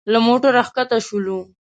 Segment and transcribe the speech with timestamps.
[0.11, 1.39] له موټره ښکته شولو.